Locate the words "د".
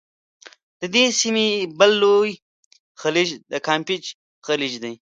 0.81-0.83, 3.51-3.53